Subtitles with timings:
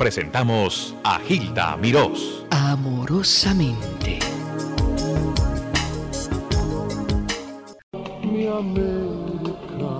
[0.00, 2.42] presentamos a Gilda Mirós.
[2.50, 4.18] Amorosamente.
[8.22, 9.94] Mi América,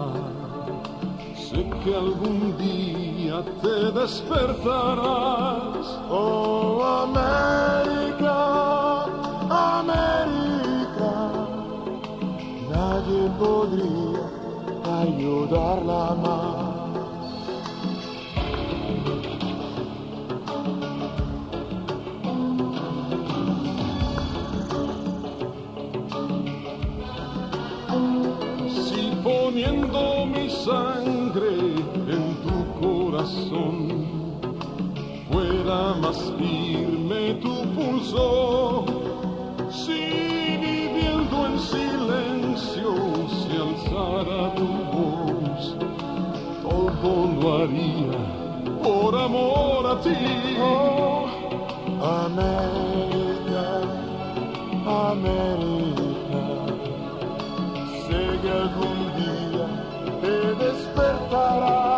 [1.37, 5.87] sé que algún día te despertarás.
[6.09, 8.39] Oh América,
[9.81, 11.13] América,
[12.73, 14.23] nadie podría
[15.03, 16.60] ayudarla más.
[29.71, 31.55] Poniendo mi sangre
[32.09, 33.75] en tu corazón.
[35.31, 38.85] Fuera más firme tu pulso,
[39.71, 42.95] si viviendo en silencio
[43.29, 45.77] se alzara tu voz,
[46.63, 48.19] todo lo haría
[48.83, 50.17] por amor a ti.
[50.61, 51.27] Oh,
[52.03, 53.65] América,
[54.87, 55.81] América
[58.11, 59.00] sé
[61.31, 61.90] despertarás.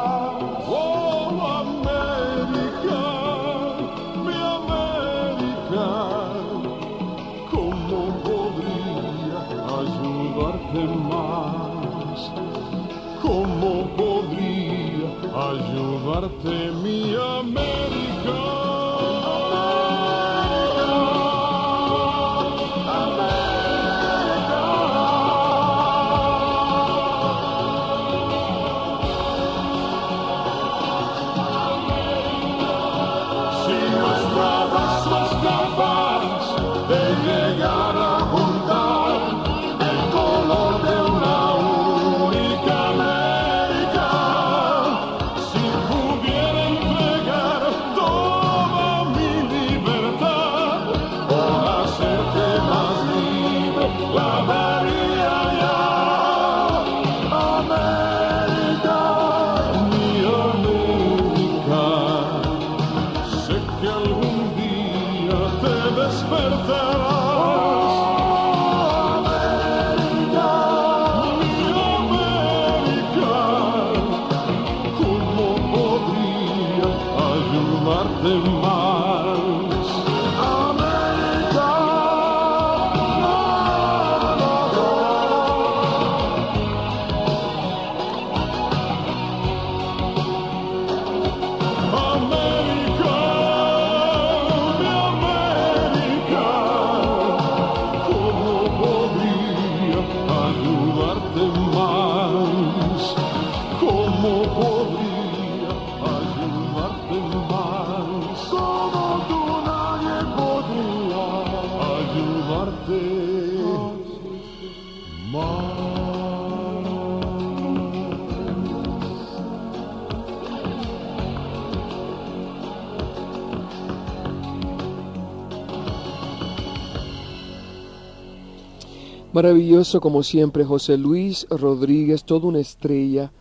[129.32, 133.32] Maravilloso como siempre, José Luis Rodríguez, toda una estrella.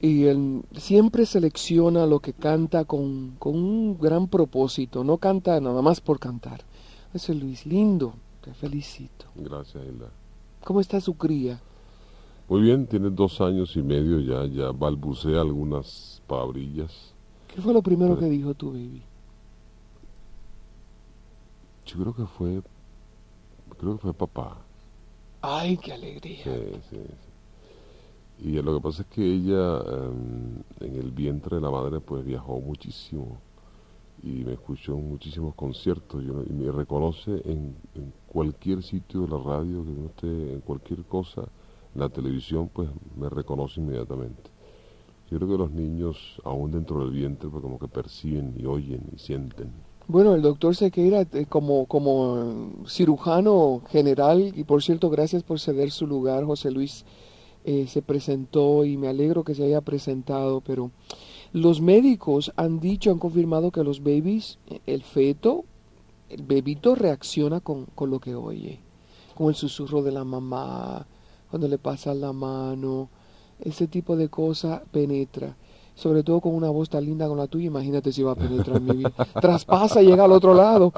[0.00, 5.80] Y él siempre selecciona lo que canta con, con un gran propósito, no canta nada
[5.80, 6.64] más por cantar.
[7.12, 9.26] José Luis, lindo, te felicito.
[9.36, 10.10] Gracias, Hilda.
[10.64, 11.60] ¿Cómo está su cría?
[12.48, 17.14] Muy bien, tiene dos años y medio ya, ya balbucea algunas palabrillas.
[17.46, 19.02] ¿Qué fue lo primero que dijo tu baby?
[21.86, 22.62] Yo creo que fue,
[23.78, 24.58] creo que fue papá.
[25.42, 26.44] Ay, qué alegría.
[26.44, 26.50] Sí,
[26.88, 28.48] sí, sí.
[28.48, 32.24] Y lo que pasa es que ella em, en el vientre de la madre pues
[32.24, 33.40] viajó muchísimo
[34.22, 37.76] y me escuchó en muchísimos conciertos yo y me reconoce en,
[38.26, 41.42] cualquier sitio de la radio, que no esté en cualquier cosa,
[41.94, 44.50] en la televisión pues me reconoce inmediatamente.
[45.30, 49.02] Yo creo que los niños aún dentro del vientre pues como que perciben y oyen
[49.14, 49.72] y sienten.
[50.12, 55.58] Bueno, el doctor Sequeira, eh, como, como eh, cirujano general, y por cierto, gracias por
[55.58, 57.06] ceder su lugar, José Luis,
[57.64, 60.90] eh, se presentó y me alegro que se haya presentado, pero
[61.54, 65.64] los médicos han dicho, han confirmado que los babies, eh, el feto,
[66.28, 68.80] el bebito reacciona con, con lo que oye,
[69.34, 71.06] con el susurro de la mamá,
[71.48, 73.08] cuando le pasa la mano,
[73.60, 75.56] ese tipo de cosa penetra.
[75.94, 78.80] Sobre todo con una voz tan linda como la tuya, imagínate si va a penetrar
[78.80, 79.12] mi vida.
[79.40, 80.92] Traspasa y llega al otro lado.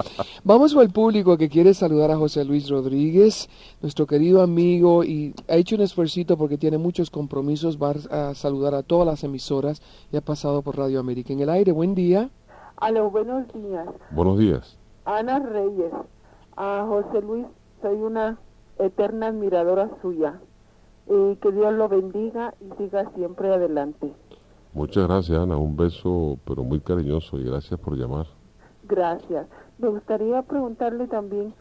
[0.45, 3.49] Vamos al público que quiere saludar a José Luis Rodríguez,
[3.83, 7.79] nuestro querido amigo, y ha hecho un esfuerzo porque tiene muchos compromisos.
[7.79, 9.83] Va a saludar a todas las emisoras
[10.13, 11.33] y ha pasado por Radio América.
[11.33, 12.31] En el aire, buen día.
[12.77, 13.89] A los buenos días.
[14.11, 14.79] Buenos días.
[15.05, 15.93] Ana Reyes.
[16.57, 17.47] A José Luis,
[17.83, 18.39] soy una
[18.79, 20.41] eterna admiradora suya.
[21.07, 24.13] Y que Dios lo bendiga y siga siempre adelante.
[24.75, 25.57] Muchas gracias, Ana.
[25.57, 28.27] Un beso, pero muy cariñoso y gracias por llamar.
[28.89, 29.47] Gracias.
[29.79, 31.55] Me gustaría preguntarle también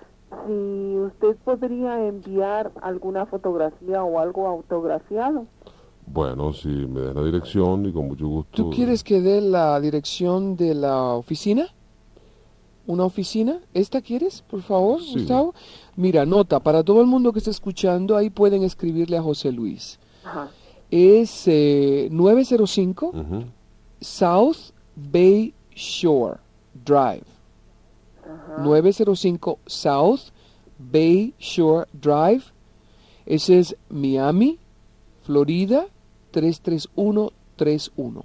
[0.48, 5.45] si usted podría enviar alguna fotografía o algo autografiado.
[6.06, 8.51] Bueno, si me das la dirección y con mucho gusto.
[8.63, 11.68] ¿Tú quieres que dé la dirección de la oficina?
[12.86, 13.59] ¿Una oficina?
[13.74, 15.13] ¿Esta quieres, por favor, Sí.
[15.19, 15.54] Gustavo?
[15.95, 20.00] Mira, nota, para todo el mundo que está escuchando, ahí pueden escribirle a José Luis.
[20.25, 20.50] Ajá.
[20.95, 23.45] Es eh, 905 Ujú.
[24.00, 26.38] South Bay Shore
[26.86, 27.25] Drive.
[28.60, 30.31] 905 South
[30.78, 32.44] Bay Shore Drive.
[33.25, 34.60] Ese es Miami,
[35.24, 35.88] Florida
[36.31, 38.24] 33131.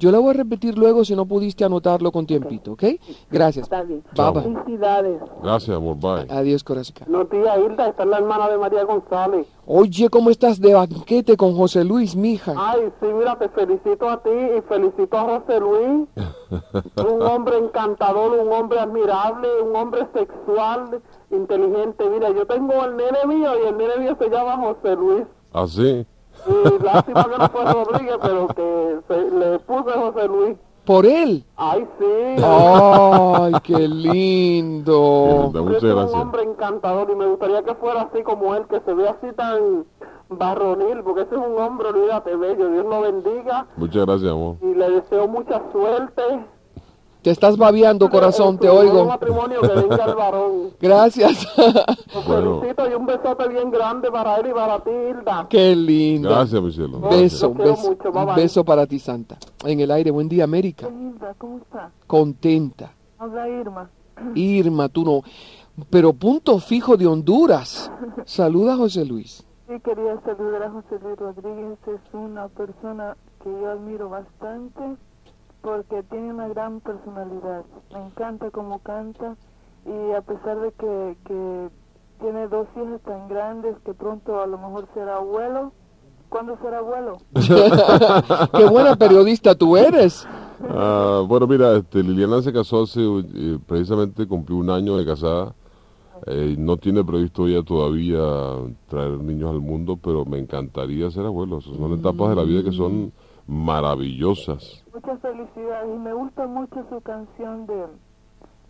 [0.00, 2.84] Yo la voy a repetir luego si no pudiste anotarlo con tiempito, ¿ok?
[3.30, 3.64] Gracias.
[3.64, 4.02] Está bien.
[4.16, 4.42] Bye, bye.
[4.42, 5.20] Felicidades.
[5.42, 5.96] Gracias, amor.
[5.96, 6.26] Bye.
[6.34, 6.96] Adiós, corazón.
[7.06, 9.46] No, tía Hilda, esta es la hermana de María González.
[9.66, 12.54] Oye, ¿cómo estás de banquete con José Luis, mija?
[12.56, 16.08] Ay, sí, mira, te felicito a ti y felicito a José Luis.
[17.14, 22.08] un hombre encantador, un hombre admirable, un hombre sexual, inteligente.
[22.08, 25.24] Mira, yo tengo el nene mío y el nene mío se llama José Luis.
[25.52, 26.06] Así.
[26.46, 30.56] Y lástima que no fue Rodríguez, pero que se, le puse José Luis.
[30.84, 31.44] Por él.
[31.56, 32.42] Ay, sí.
[32.42, 35.50] Ay, qué lindo.
[35.52, 38.64] linda, Ese Muchas es un hombre encantador y me gustaría que fuera así como él,
[38.68, 39.84] que se vea así tan
[40.30, 42.70] barronil, porque ese es un hombre, olvídate, bello.
[42.70, 44.56] Dios lo bendiga Muchas gracias, amor.
[44.62, 46.22] y le deseo mucha suerte.
[47.22, 49.04] Te estás babeando, corazón, te oigo.
[49.04, 50.52] matrimonio que venga el varón.
[50.80, 51.46] Gracias.
[52.14, 52.60] Los Bueno.
[52.60, 55.46] felicito y un besote bien grande para él y para ti, Hilda.
[55.50, 56.30] Qué lindo.
[56.30, 57.00] Gracias, mi cielo.
[57.00, 58.34] Beso, beso, mucho, bye, bye.
[58.36, 59.36] beso para ti, Santa.
[59.66, 60.88] En el aire, buen día, América.
[60.88, 61.90] Hilda, ¿cómo está?
[62.06, 62.92] Contenta.
[63.18, 63.90] Habla Irma.
[64.34, 65.22] Irma, tú no.
[65.90, 67.90] Pero punto fijo de Honduras.
[68.24, 69.46] Saluda a José Luis.
[69.68, 71.78] Sí, quería saludar a José Luis Rodríguez.
[71.86, 74.80] Es una persona que yo admiro bastante
[75.62, 77.64] porque tiene una gran personalidad.
[77.92, 79.36] Me encanta cómo canta
[79.86, 81.68] y a pesar de que, que
[82.20, 85.72] tiene dos hijas tan grandes que pronto a lo mejor será abuelo.
[86.28, 87.18] ¿Cuándo será abuelo?
[88.56, 90.26] Qué buena periodista tú eres.
[90.68, 95.54] Ah, bueno, mira, este, Liliana se casó hace, eh, precisamente cumplió un año de casada.
[96.26, 98.20] Eh, no tiene previsto ella todavía
[98.88, 101.60] traer niños al mundo, pero me encantaría ser abuelo.
[101.62, 103.12] Son etapas de la vida que son
[103.46, 104.84] maravillosas.
[105.02, 107.86] Muchas felicidades y me gusta mucho su canción de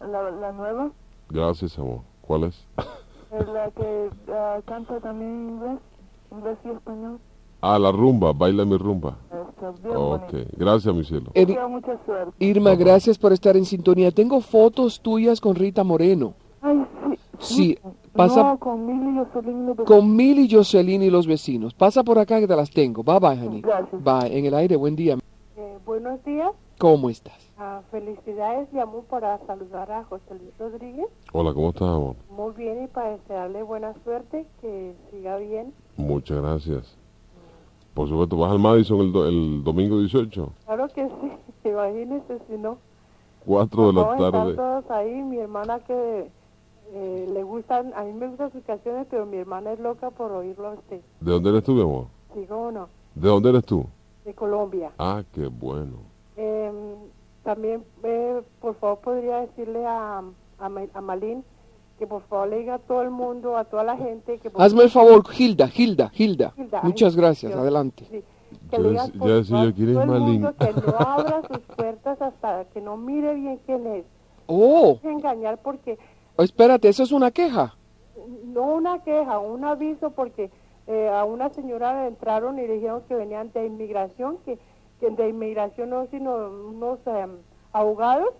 [0.00, 0.90] la, la nueva,
[1.28, 2.02] Gracias, amor.
[2.20, 2.66] ¿Cuál es?
[3.32, 5.78] es la que ah, canta también en inglés,
[6.30, 7.18] inglés y español.
[7.62, 9.16] Ah, la rumba, baila mi rumba.
[9.24, 10.50] Está bien Ok, bonito.
[10.56, 11.32] gracias, mi cielo.
[11.34, 12.32] Er- mucha suerte.
[12.38, 14.12] Irma, gracias por estar en sintonía.
[14.12, 16.34] Tengo fotos tuyas con Rita Moreno.
[16.62, 16.86] Ay,
[17.40, 17.54] sí.
[17.54, 17.78] Sí,
[18.14, 21.74] pasa No, con Mili y Jocelyn con Mil y Jocelyn y los vecinos.
[21.74, 23.02] Pasa por acá que te las tengo.
[23.02, 23.62] Bye bye, honey.
[23.62, 24.04] Gracias.
[24.04, 24.38] Bye.
[24.38, 25.16] En el aire, buen día.
[25.90, 27.50] Buenos días, ¿Cómo estás?
[27.56, 32.14] Ah, felicidades, llamo para saludar a José Luis Rodríguez, Hola, ¿cómo estás, amor?
[32.28, 35.74] muy bien y para desearle buena suerte, que siga bien.
[35.96, 36.96] Muchas gracias.
[37.92, 41.32] Por supuesto, vas al Madison el, do- el domingo 18, Claro que sí,
[41.68, 42.78] imagínese si no.
[43.40, 44.54] 4 de la tarde.
[44.54, 46.30] todos ahí, mi hermana que
[46.92, 50.30] eh, le gustan, a mí me gustan sus canciones, pero mi hermana es loca por
[50.30, 51.00] oírlo a usted.
[51.18, 52.04] ¿De dónde eres tú, mi amor?
[52.32, 52.88] ¿Sí o no?
[53.16, 53.84] ¿De dónde eres tú?
[54.24, 54.90] De Colombia.
[54.98, 55.98] Ah, qué bueno.
[56.36, 56.70] Eh,
[57.42, 60.18] también, eh, por favor, podría decirle a,
[60.58, 61.42] a, a Malín
[61.98, 64.62] que por favor le diga a todo el mundo, a toda la gente que por
[64.62, 66.52] Hazme el favor, Hilda, Hilda, Hilda.
[66.56, 67.52] Hilda, Muchas ay, gracias.
[67.52, 67.60] Dios.
[67.60, 68.06] Adelante.
[68.10, 68.22] Sí,
[68.70, 69.06] que le por ya
[69.44, 70.32] favor yo, ¿quién es todo el Malín?
[70.42, 74.04] mundo que no abra sus puertas hasta que no mire bien quién es.
[74.46, 75.98] Oh, Es engañar porque,
[76.38, 77.74] espérate, ¿eso es una queja?
[78.44, 80.50] no una queja, un aviso porque
[80.90, 84.58] eh, a una señora le entraron y le dijeron que venían de inmigración, que,
[84.98, 86.34] que de inmigración no, sino
[86.70, 87.30] unos em,
[87.72, 88.30] abogados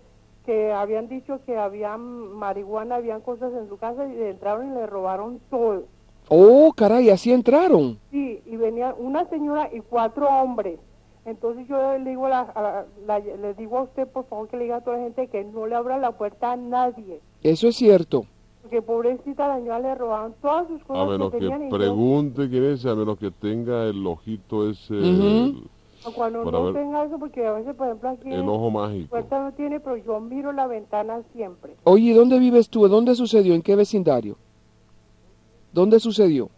[0.45, 4.75] que habían dicho que habían marihuana, habían cosas en su casa y le entraron y
[4.75, 5.83] le robaron todo.
[6.29, 7.99] Oh, caray, así entraron.
[8.11, 10.79] Sí, y venían una señora y cuatro hombres.
[11.25, 14.57] Entonces yo le digo a, la- a la- le digo a usted, por favor, que
[14.57, 17.21] le diga a toda la gente que no le abra la puerta a nadie.
[17.43, 18.25] Eso es cierto.
[18.71, 21.63] Porque pobrecita la señora le robaron todas sus A cosas menos que que tenían.
[21.67, 25.63] y yo- pregunte quién es, a menos que tenga el ojito ese, Ujú.
[26.15, 29.09] cuando para no ver- tenga eso, porque a veces, por ejemplo, aquí el ojo mágico.
[29.09, 31.73] puerta no tiene, pero yo miro la ventana siempre.
[31.83, 32.87] Oye, ¿dónde vives tú?
[32.87, 33.53] ¿Dónde sucedió?
[33.55, 34.37] ¿En qué vecindario?
[35.73, 36.49] ¿Dónde sucedió?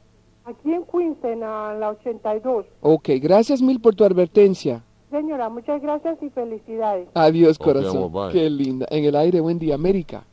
[0.45, 2.67] Aquí en Queens, en la, la 82.
[2.81, 4.83] Ok, gracias mil por tu advertencia.
[5.09, 7.07] Señora, muchas gracias y felicidades.
[7.15, 8.11] Adiós, corazón.
[8.11, 8.31] bye.
[8.31, 8.85] Qué linda.
[8.91, 10.25] En el aire, buen día, América.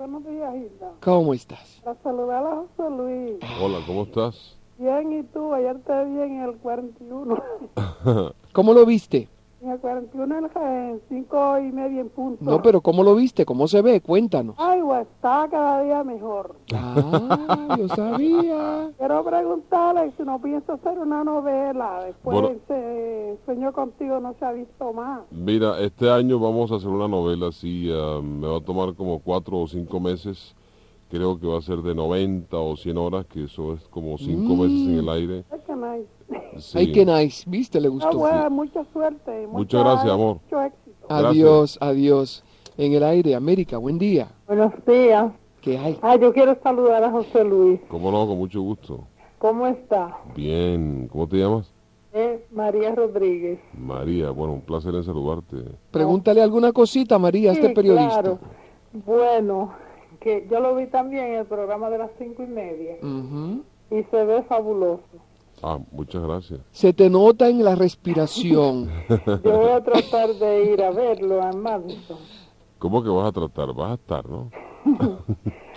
[0.00, 0.92] Buenos días, Hilda.
[1.02, 1.78] ¿Cómo estás?
[1.84, 3.38] Para saludar a José Luis.
[3.60, 4.56] Hola, ¿cómo estás?
[4.78, 5.52] Bien, ¿y tú?
[5.52, 7.42] Ayer te vi en el 41.
[8.54, 9.28] ¿Cómo lo viste?
[9.62, 12.42] En el 41 en en 5 y media en punto.
[12.42, 13.44] No, pero ¿cómo lo viste?
[13.44, 14.00] ¿Cómo se ve?
[14.00, 14.54] Cuéntanos.
[14.58, 16.56] Ay, pues está cada día mejor.
[16.74, 18.90] Ah, yo sabía.
[18.96, 22.04] Quiero preguntarle si no piensa hacer una novela.
[22.06, 22.56] Después Bueno.
[22.56, 25.20] ese Sueño contigo no se ha visto más.
[25.30, 29.18] Mira, este año vamos a hacer una novela, sí, ah, me va a tomar como
[29.18, 30.54] cuatro o cinco meses.
[31.10, 34.54] Creo que va a ser de 90 o 100 horas, que eso es como cinco
[34.54, 35.44] meses en el aire.
[36.52, 36.60] Ay, qué nice.
[36.72, 36.78] Sí.
[36.78, 37.44] Ay, qué nice.
[37.50, 37.80] ¿Viste?
[37.80, 38.18] Le Ah, gustó.
[38.18, 39.46] bueno, mucha suerte.
[39.46, 40.38] Muchas mucha- gracias, amor.
[40.44, 41.06] Mucho éxito.
[41.08, 42.44] Adiós, adiós.
[42.76, 44.28] En el aire, América, buen día.
[44.46, 45.32] Buenos días.
[45.60, 45.98] ¿Qué hay?
[46.00, 47.80] Ah, yo quiero saludar a José Luis.
[47.88, 48.26] ¿Cómo no?
[48.26, 49.00] Con mucho gusto.
[49.38, 50.16] ¿Cómo está?
[50.34, 51.70] Bien, ¿cómo te llamas?
[52.12, 53.60] Eh, María Rodríguez.
[53.74, 55.56] María, bueno, un placer en saludarte.
[55.90, 58.22] Pregúntale alguna cosita, María, a este Sí, periodista.
[58.22, 58.38] claro.
[58.92, 59.72] Bueno,
[60.20, 62.96] que yo lo vi también en el programa de las cinco y media
[63.90, 65.02] y se ve fabuloso.
[65.62, 66.60] Ah, muchas gracias.
[66.72, 68.88] Se te nota en la respiración.
[69.44, 72.18] Yo voy a tratar de ir a verlo en Madison.
[72.78, 73.74] ¿Cómo que vas a tratar?
[73.74, 74.50] Vas a estar, ¿no?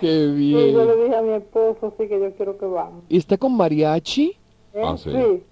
[0.00, 1.04] Qué Sí, yo le bien.
[1.04, 3.04] dije a mi esposo, sí, que yo quiero que vamos.
[3.08, 4.36] ¿Y está con mariachi?
[4.72, 4.82] ¿Eh?
[4.82, 5.10] Ah, sí.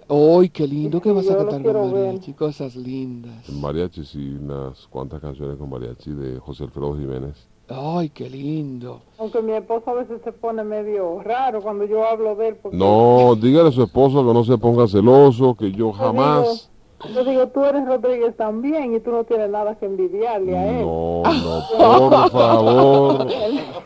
[0.08, 2.06] ¡Ay, qué lindo que Sí, vas a cantar con ver.
[2.06, 2.32] mariachi!
[2.32, 3.48] Cosas lindas.
[3.48, 7.48] En mariachi, sí, unas cuantas canciones con mariachi de José Alfredo Jiménez.
[7.74, 9.00] ¡Ay, qué lindo!
[9.18, 12.56] Aunque mi esposo a veces se pone medio raro cuando yo hablo de él.
[12.56, 16.68] Porque No, dígale a su esposo que no se ponga celoso, que yo jamás...
[17.12, 20.86] Yo digo, tú eres Rodríguez también y tú no tienes nada que envidiarle a él.
[20.86, 23.26] No, no, por favor.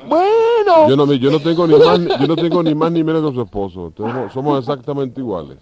[0.08, 2.92] Bueno, Yo no, me- yo no tengo ni más, ni- yo no tengo ni más
[2.92, 3.90] ni menos que su esposo.
[3.96, 5.58] Tenemos- somos exactamente iguales.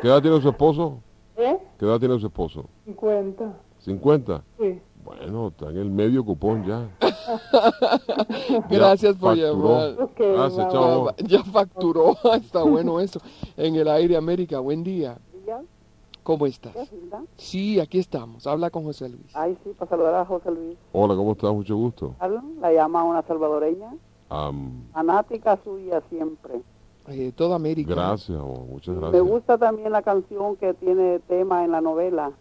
[0.00, 0.98] ¿Qué edad tiene su esposo?
[1.36, 1.56] ¿Eh?
[1.78, 2.64] ¿Qué edad tiene su esposo?
[2.86, 3.52] 50.
[3.86, 4.40] ¿50?
[4.58, 4.80] Sí.
[5.04, 6.88] Bueno, está en el medio cupón ya.
[8.70, 9.52] gracias por facturó.
[9.52, 10.02] llamar.
[10.02, 11.10] Ok, Gracias, chao.
[11.26, 13.20] Ya facturó, está bueno eso.
[13.56, 15.18] En el aire, América, buen día.
[16.22, 16.72] ¿Cómo estás?
[17.36, 18.46] Sí, aquí estamos.
[18.46, 19.30] Habla con José Luis.
[19.34, 20.78] Ay, sí, para saludar a José Luis.
[20.92, 21.52] Hola, ¿cómo estás?
[21.52, 22.14] Mucho gusto.
[22.62, 23.92] La llama una salvadoreña,
[24.30, 26.62] Am, fanática suya siempre.
[27.08, 27.94] Eh, toda América.
[27.94, 29.22] gracias, amor, muchas Me gracias.
[29.22, 32.32] gusta también la canción que tiene tema en la novela,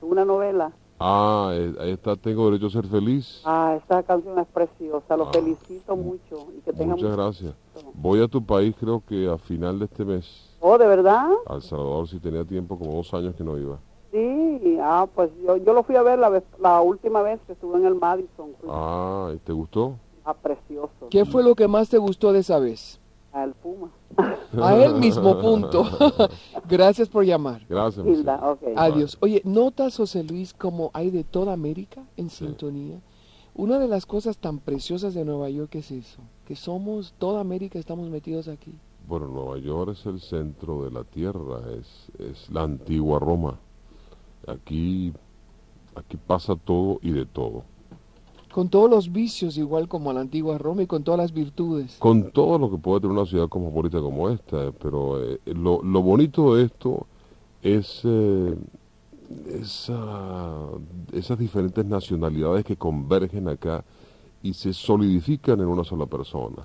[0.00, 0.70] una novela.
[0.98, 3.42] Ah, eh, ahí está, tengo derecho a ser feliz.
[3.44, 5.32] Ah, esa canción es preciosa, lo Ah.
[5.32, 7.54] felicito mucho y que tenga Muchas gracias.
[7.94, 10.50] Voy a tu país creo que a final de este mes.
[10.60, 11.28] Oh, ¿de verdad?
[11.46, 13.78] A El Salvador si tenía tiempo, como dos años que no iba.
[14.12, 17.52] Sí, ah, pues yo, yo lo fui a ver la, vez, la última vez que
[17.54, 18.50] estuve en el Madison.
[18.68, 19.96] Ah, ¿y ¿te gustó?
[20.24, 21.08] Ah, precioso.
[21.10, 23.00] ¿Qué fue lo que más te gustó de esa vez?
[23.32, 23.88] Ah, el Puma.
[24.60, 25.84] A él mismo, punto.
[26.68, 27.64] Gracias por llamar.
[27.68, 28.06] Gracias.
[28.06, 28.56] Hilda.
[28.76, 29.16] Adiós.
[29.20, 33.00] Oye, ¿notas, José Luis, como hay de toda América en sintonía?
[33.54, 37.78] Una de las cosas tan preciosas de Nueva York es eso, que somos, toda América
[37.78, 38.72] estamos metidos aquí.
[39.06, 43.60] Bueno, Nueva York es el centro de la tierra, es, es la antigua Roma.
[44.48, 45.12] Aquí,
[45.94, 47.62] aquí pasa todo y de todo.
[48.54, 51.96] Con todos los vicios, igual como a la antigua Roma, y con todas las virtudes.
[51.98, 56.02] Con todo lo que puede tener una ciudad cosmopolita como esta, pero eh, lo, lo
[56.02, 57.04] bonito de esto
[57.62, 58.54] es eh,
[59.60, 60.68] esa-
[61.12, 63.84] esas diferentes nacionalidades que convergen acá
[64.40, 66.64] y se solidifican en una sola persona.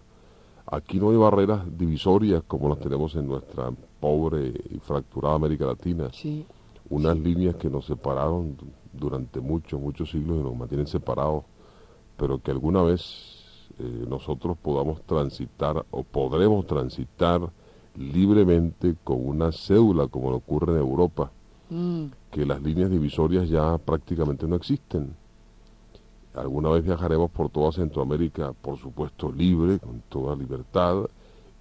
[0.68, 6.10] Aquí no hay barreras divisorias como las tenemos en nuestra pobre y fracturada América Latina.
[6.14, 6.46] Sí.
[6.92, 11.46] Unas líneas que nos separaron du- durante muchos, muchos siglos y nos mantienen separados,
[12.20, 17.50] pero que alguna vez eh, nosotros podamos transitar o podremos transitar
[17.96, 21.32] libremente con una cédula como lo ocurre en Europa,
[21.70, 25.16] Mm, que las líneas divisorias ya prácticamente no existen.
[26.34, 31.06] Alguna vez viajaremos por toda Centroamérica, por supuesto libre, con toda libertad,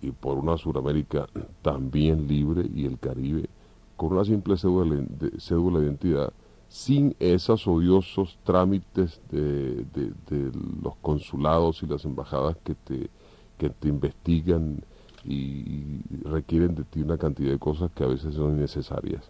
[0.01, 1.27] y por una Suramérica
[1.61, 3.49] también libre, y el Caribe
[3.97, 6.33] con una simple cédula de, cédula de identidad,
[6.69, 13.11] sin esos odiosos trámites de, de- de los consulados y las embajadas que te,
[13.57, 14.83] que te investigan
[15.25, 19.23] y, requieren de ti una cantidad de cosas que a veces son innecesarias.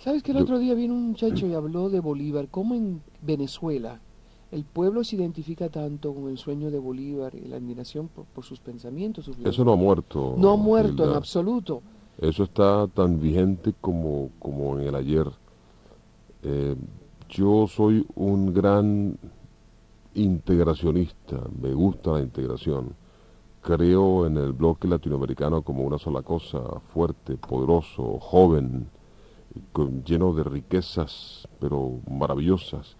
[0.00, 2.48] ¿Sabes que el Yo- otro día vino un muchacho y habló de Bolívar?
[2.50, 4.00] ¿Cómo en Venezuela
[4.52, 8.44] el pueblo se identifica tanto con el sueño de Bolívar y la admiración por, por
[8.44, 9.24] sus pensamientos?
[9.24, 10.34] sus Eso no ha muerto.
[10.38, 11.16] No ha muerto en Hilda.
[11.18, 11.82] absoluto.
[12.18, 15.26] Eso está tan vigente como, como en el ayer.
[16.44, 16.76] Eh,
[17.30, 19.18] yo soy un gran
[20.14, 22.94] integracionista, me gusta la integración.
[23.62, 26.60] Creo en el bloque latinoamericano como una sola cosa,
[26.92, 28.88] fuerte, poderoso, joven,
[30.04, 32.96] lleno de riquezas, pero maravillosas.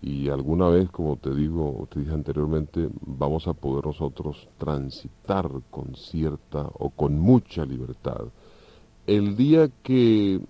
[0.00, 5.94] Y alguna vez, como te digo, te dije anteriormente, vamos a poder nosotros transitar con
[5.94, 8.24] cierta o con mucha libertad.
[9.06, 10.40] El día que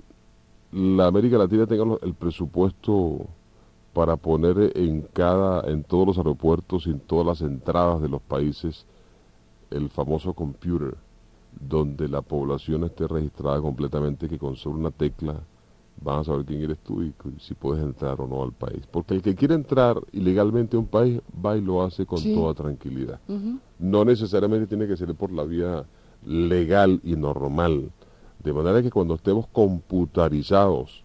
[0.74, 3.26] la América Latina tenga el presupuesto
[3.92, 8.20] para poner en cada, en todos los aeropuertos y en todas las entradas de los
[8.20, 8.84] países
[9.70, 10.96] el famoso computer,
[11.68, 15.36] donde la población esté registrada completamente, que con solo una tecla
[16.02, 18.82] van a saber quién eres tú y si puedes entrar o no al país.
[18.90, 22.34] Porque el que quiere entrar ilegalmente a un país va y lo hace con Sí.
[22.34, 23.20] toda tranquilidad.
[23.78, 25.84] No necesariamente tiene que ser por la vía
[26.26, 27.90] legal y normal.
[28.44, 31.02] De manera que cuando estemos computarizados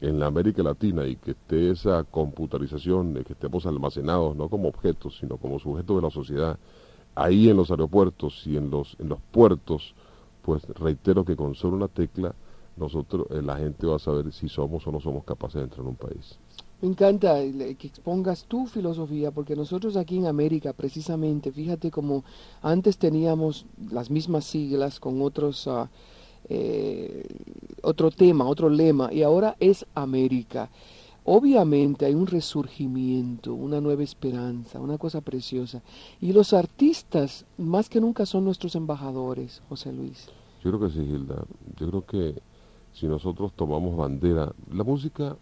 [0.00, 4.68] en la América Latina y que esté esa computarización, de que estemos almacenados no como
[4.68, 6.58] objetos, sino como sujetos de la sociedad,
[7.14, 9.94] ahí en los aeropuertos y en los, en los puertos,
[10.42, 12.34] pues reitero que con solo una tecla
[12.76, 15.80] nosotros, eh, la gente va a saber si somos o no somos capaces de entrar
[15.80, 16.38] en un país.
[16.82, 22.22] Me encanta el- que expongas tu filosofía, porque nosotros aquí en América, precisamente, fíjate como
[22.62, 25.88] antes teníamos las mismas siglas con otros, ah,
[26.48, 27.24] eh,
[27.82, 30.70] otro tema, otro lema, y ahora es América.
[31.24, 35.82] Obviamente hay un resurgimiento, una nueva esperanza, una cosa preciosa.
[36.20, 40.28] Y los artistas, más que nunca, son nuestros embajadores, José Luis.
[40.62, 41.44] Yo creo que sí, Gilda.
[41.78, 42.40] Yo creo que
[42.92, 45.36] si nosotros tomamos bandera, la música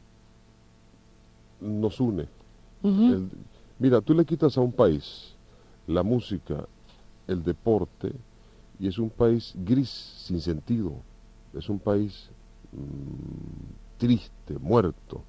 [1.61, 2.27] nos une.
[2.83, 3.31] El-
[3.79, 5.35] mira, tú le quitas a un país
[5.87, 6.67] la música,
[7.27, 8.13] el deporte,
[8.79, 10.93] y es un país gris, sin sentido.
[11.53, 12.31] Es un país
[12.73, 15.23] mm, triste, muerto.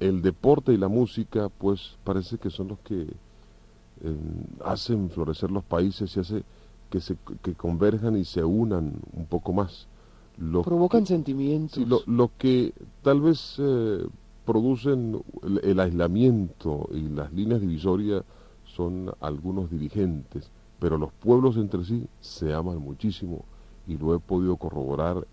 [0.00, 4.16] El deporte y la música, pues parece que son los que eh,
[4.64, 6.42] hacen florecer los países y hace
[6.90, 9.86] que se que converjan y se unan un poco más.
[10.38, 11.74] Lo Provocan que- sentimientos.
[11.74, 14.06] Sí, lo, lo que tal vez eh,
[14.46, 18.22] producen el, el aislamiento y las líneas divisorias
[18.64, 23.44] son algunos dirigentes, pero los pueblos entre sí se aman muchísimo
[23.86, 25.26] y lo he podido corroborar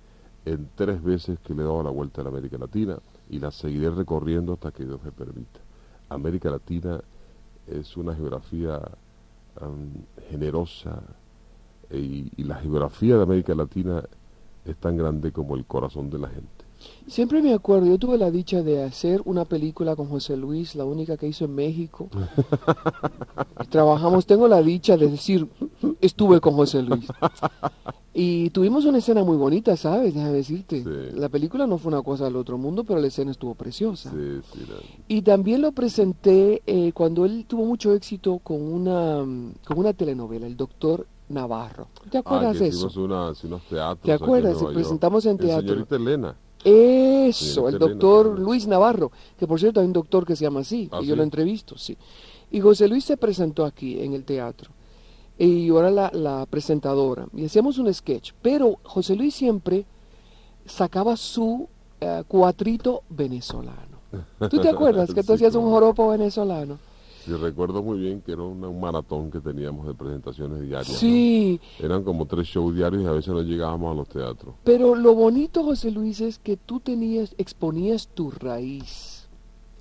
[0.45, 2.97] en tres veces que le he dado la vuelta a la América Latina
[3.29, 5.59] y la seguiré recorriendo hasta que Dios me permita.
[6.09, 7.01] América Latina
[7.67, 8.79] es una geografía
[9.59, 9.89] am,
[10.29, 11.01] generosa
[11.89, 14.03] eh, y la geografía de América Latina
[14.65, 16.54] es tan grande como el corazón de la gente.
[17.07, 20.85] Siempre me acuerdo, yo tuve la dicha de hacer una película con José Luis, la
[20.85, 22.09] única que hizo en México.
[23.69, 25.47] Trabajamos, tengo la dicha de decir,
[26.01, 27.05] estuve con José Luis.
[28.13, 30.13] Y tuvimos una escena muy bonita, ¿sabes?
[30.13, 30.83] Déjame decirte.
[30.83, 31.19] Sí.
[31.19, 34.09] La película no fue una cosa del otro mundo, pero la escena estuvo preciosa.
[34.11, 34.75] Sí, sí, la-
[35.07, 39.17] Y también lo presenté eh, cuando él tuvo mucho éxito con una,
[39.67, 41.87] con una telenovela, El Doctor Navarro.
[42.09, 42.87] ¿Te Ah, acuerdas que de eso?
[42.87, 44.53] hicimos una- sí, unos teatros ¿Te aquí en acuerdas?
[44.53, 44.73] Nueva York.
[44.75, 45.67] Presentamos en teatro.
[45.67, 46.35] Señorita Elena.
[46.65, 48.39] Eso, el doctor.
[48.39, 51.13] Luis Navarro, que por cierto hay un doctor que se llama así, ¿Ah, que yo
[51.13, 51.17] sí?
[51.17, 51.95] lo entrevisto, sí.
[52.51, 54.71] Y José Luis se presentó aquí en el teatro,
[55.37, 59.85] y yo era la, la presentadora, y hacíamos un sketch, pero José Luis siempre
[60.65, 61.67] sacaba su
[62.01, 63.99] eh, cuatrito venezolano.
[64.49, 66.79] ¿Tú te acuerdas que tú Sí, hacías un joropo venezolano?
[67.25, 70.89] Sí, recuerdo muy bien que era una- un maratón que teníamos de presentaciones diarias.
[70.91, 70.97] ¿no?
[70.99, 74.53] Sí, Eran como tres shows diarios y a veces no llegábamos a los teatros.
[74.63, 79.27] Pero lo bonito, José Luis, es que tú tenías, exponías tu raíz.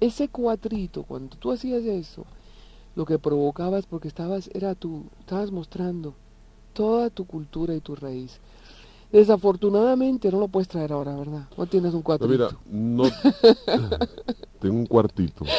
[0.00, 2.24] Ese cuatrito, cuando tú hacías eso,
[2.96, 6.14] lo que provocabas, porque estabas, era tu, estabas mostrando
[6.72, 8.38] toda tu cultura y tu raíz.
[9.14, 11.48] Desafortunadamente no lo puedes traer ahora, ¿verdad?
[11.56, 12.32] No tienes un No, cuatrito.
[12.32, 13.04] mira, no...
[14.58, 15.44] Tengo un cuartito.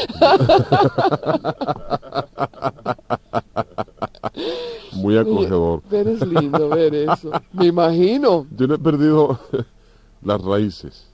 [4.95, 5.83] Muy acogedor.
[5.89, 7.31] Eres lindo ver eso.
[7.53, 8.45] Me imagino.
[8.57, 9.39] Yo no he perdido
[10.21, 11.07] las raíces.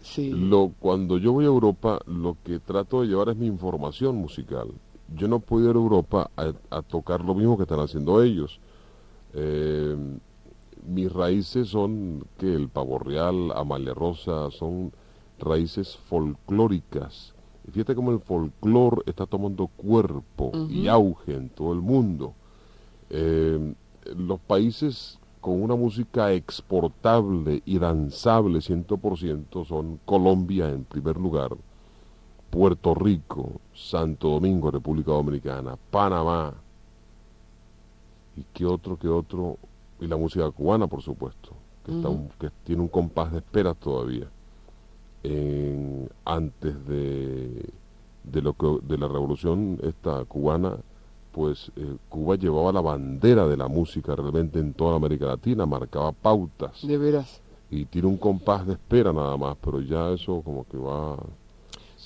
[0.00, 0.30] Sí.
[0.30, 4.68] Lo, cuando yo voy a Europa, lo que trato de llevar es mi información musical.
[5.16, 8.60] Yo no puedo ir a Europa a, a tocar lo mismo que están haciendo ellos.
[9.34, 9.96] Eh,
[10.86, 14.92] mis raíces son que el pavo real, Amalia Rosa, son
[15.38, 17.34] raíces folclóricas.
[17.66, 22.34] Y fíjate cómo el folclor está tomando cuerpo y auge en todo el mundo.
[23.10, 23.74] Eh,
[24.16, 31.56] los países con una música exportable y danzable 100% son Colombia en primer lugar,
[32.50, 36.52] Puerto Rico, Santo Domingo, República Dominicana, Panamá,
[38.36, 39.58] y qué otro, qué otro,
[40.00, 41.50] y la música cubana, por supuesto,
[41.84, 44.26] que, está un- que tiene un compás de espera todavía.
[45.22, 47.68] En- antes de,
[48.24, 50.76] de, lo que, de la revolución esta cubana,
[51.32, 56.12] pues eh, Cuba llevaba la bandera de la música realmente en toda América Latina, marcaba
[56.12, 56.86] pautas.
[56.86, 57.40] De veras.
[57.70, 61.16] y tiene un compás de espera nada más, pero ya eso como que va...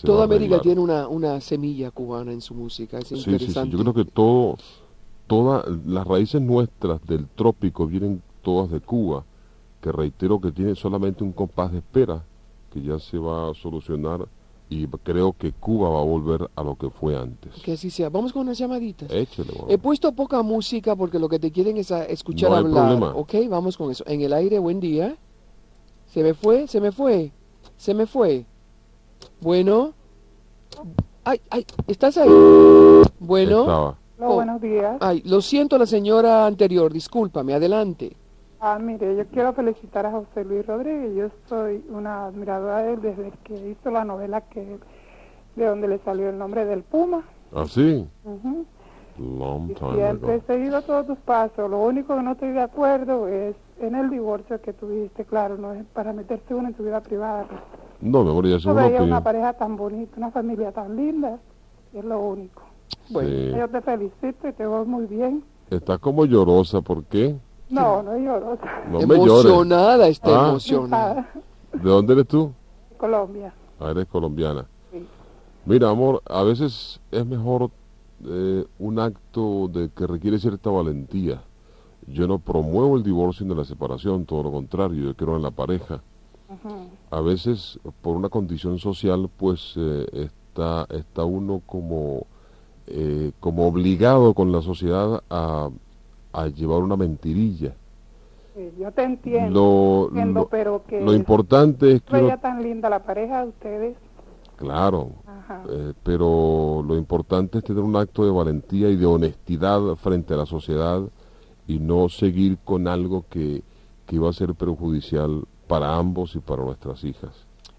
[0.03, 3.71] Toda va América tiene una, una semilla cubana en su música, es Sí, sí, sí,
[3.71, 4.59] yo creo que todo,
[5.27, 9.25] todas las raíces nuestras del trópico vienen todas de Cuba,
[9.81, 12.23] que reitero que tiene solamente un compás de espera,
[12.73, 14.27] que ya se va a solucionar
[14.69, 17.55] y creo que Cuba va a volver a lo que fue antes.
[17.63, 18.09] Que así sea.
[18.09, 19.11] Vamos con unas llamaditas.
[19.13, 19.67] Échale, bueno.
[19.69, 22.85] He puesto poca música porque lo que te quieren es a- escuchar No hay hablar.
[22.89, 23.15] problema.
[23.15, 24.05] Ok, vamos con eso.
[24.07, 25.17] En el aire, buen día.
[26.07, 27.31] Se me fue, se me fue,
[27.77, 28.47] se me fue.
[29.41, 29.93] Bueno.
[31.25, 32.29] Ay, ay, ¿estás ahí?
[33.21, 33.61] Bueno.
[33.61, 33.99] Estaba.
[34.55, 34.97] Buenos días.
[35.01, 38.17] Ay, lo siento la señora anterior, discúlpame, adelante.
[38.61, 41.13] Ah, mire, yo quiero felicitar a José Luis Rodríguez.
[41.17, 44.79] Yo soy una admiradora de él desde que hizo la novela que
[45.57, 47.25] de donde le salió el nombre del Puma.
[47.53, 48.65] Así, Ujú.
[49.19, 50.45] long Y time siempre he ago.
[50.47, 51.69] seguido todos tus pasos.
[51.69, 55.25] Lo único que no estoy de acuerdo es en el divorcio que tuviste.
[55.25, 57.47] Claro, no es para meterse uno en su vida privada.
[57.49, 57.61] pero
[58.01, 61.39] No, mi amor, ya es una veía una pareja tan bonita, una familia tan linda.
[61.93, 62.63] Es lo único.
[63.11, 63.53] Bueno, Sí.
[63.59, 65.45] Yo te felicito y te voy muy bien.
[65.71, 67.37] Estás como llorosa, ¿por qué?
[67.71, 68.59] No, no lloro.
[68.91, 69.45] No me llores.
[69.47, 70.49] emocionada, está Ah.
[70.51, 71.31] emocionada.
[71.73, 72.53] ¿De dónde eres tú?
[72.99, 73.53] Colombia.
[73.81, 74.67] Ah, eres colombiana.
[74.93, 75.05] Sí.
[75.67, 77.71] Mira, amor, a veces es mejor
[78.27, 81.43] eh, un acto de que requiere cierta valentía.
[82.07, 85.51] Yo no promuevo el divorcio ni la separación, todo lo contrario, yo creo en la
[85.51, 86.01] pareja.
[87.11, 92.27] A veces, por una condición social, pues eh, está, está uno como,
[92.87, 95.71] eh, como obligado con la sociedad a,
[96.33, 97.75] a llevar una mentirilla.
[98.55, 102.63] Sí, yo te entiendo, Lo, entiendo, lo- pero que lo importante es que uno- tan
[102.63, 103.97] linda la pareja de ustedes.
[104.57, 105.11] Claro,
[105.69, 110.37] eh, pero lo importante es tener un acto de valentía y de honestidad frente a
[110.37, 111.03] la sociedad
[111.67, 113.63] y no seguir con algo que,
[114.07, 117.33] que iba a ser perjudicial para ambos y para nuestras hijas.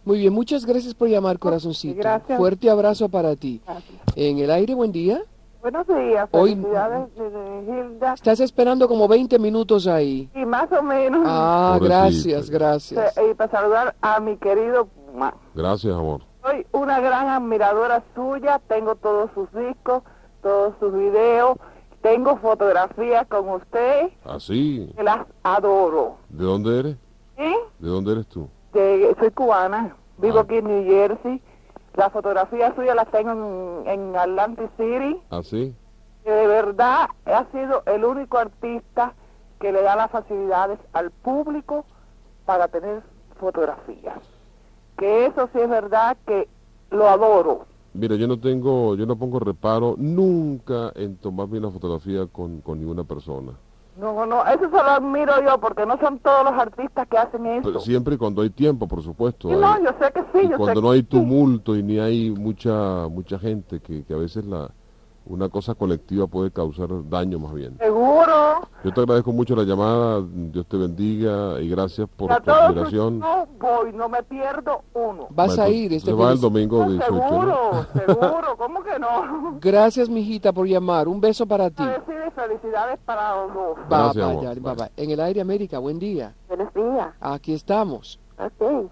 [0.06, 1.98] Muy bien, muchas gracias por llamar, corazoncito.
[2.00, 2.38] gracias.
[2.38, 3.62] Fuerte abrazo para ti.
[3.65, 4.02] Gracias.
[4.15, 5.22] En el aire, buen día.
[5.62, 8.13] Buenos días, Hoy- felicidades desde Hilda.
[8.13, 10.30] Estás esperando como 20 minutos ahí.
[10.36, 12.00] Y más o menos, Ah, Pobrecito.
[12.04, 13.15] gracias, gracias.
[13.32, 15.34] y para saludar a mi querido Puma.
[15.56, 16.22] Gracias, amor.
[16.44, 20.04] Soy una gran admiradora suya, tengo todos sus discos,
[20.44, 21.58] todos sus videos,
[22.04, 26.18] tengo fotografías con usted, Así, que las adoro.
[26.30, 26.98] ¿de dónde eres?
[27.36, 27.56] ¿Sí?
[27.80, 28.48] ¿De dónde eres tú?
[28.76, 30.42] De- soy cubana, vivo Ah.
[30.42, 31.42] aquí en New Jersey.
[31.96, 35.20] Las fotografías suyas las tengo en, en Atlantic City.
[35.30, 35.74] ¿Así?
[36.24, 39.14] que de verdad ha sido el único artista
[39.60, 41.86] que le da las facilidades al público
[42.48, 43.04] para tener
[43.40, 44.18] fotografías.
[44.98, 46.48] Que eso sí es verdad que
[46.90, 47.68] lo adoro.
[47.94, 52.80] Mira, yo no tengo, yo no pongo reparo nunca en tomarme una fotografía con, con
[52.80, 53.52] ninguna persona.
[53.98, 57.46] No, no, eso se lo admiro yo porque no son todos los artistas que hacen
[57.46, 57.64] eso.
[57.64, 59.50] Pero siempre y cuando hay tiempo, por supuesto.
[59.50, 61.08] Sí, no, yo sé que sí, y yo cuando sé no que hay sí.
[61.08, 64.70] tumulto y ni hay mucha mucha gente que, que a veces la
[65.26, 67.78] una cosa colectiva puede causar daño más bien.
[67.80, 68.62] Seguro.
[68.84, 73.20] Yo te agradezco mucho la llamada, Dios te bendiga y gracias por a tu admiración.
[73.20, 75.28] shows voy, no me pierdo uno.
[75.32, 77.30] Vas a ir este se va el domingo No, 18, ¿no?
[77.30, 79.58] seguro, seguro, ¿cómo que no?
[79.60, 81.08] Gracias, mijita, por llamar.
[81.08, 81.84] Un beso para ti.
[82.36, 83.78] Felicidades para los dos.
[83.92, 84.90] Va, Gracias, vaya, va, va.
[84.98, 86.36] En el aire América, buen día.
[86.48, 87.08] Buenos días.
[87.20, 88.20] Aquí estamos.
[88.38, 88.90] Ok.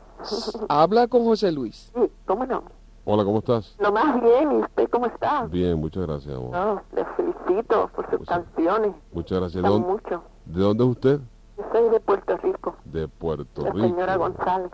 [0.69, 1.91] Habla con José Luis.
[1.93, 2.63] Sí, ¿cómo no?
[3.05, 3.75] Hola, ¿cómo estás?
[3.79, 5.45] Lo más bien, ¿y usted cómo está?
[5.47, 6.51] Bien, muchas gracias, amor.
[6.51, 8.93] No, le felicito por sus canciones.
[9.11, 9.61] Muchas gracias.
[9.63, 10.23] ¿De dónde, mucho.
[10.45, 11.19] de dónde es usted?
[11.57, 13.87] Yo soy de Puerto Rico, De Puerto la Rico.
[13.87, 14.71] señora González.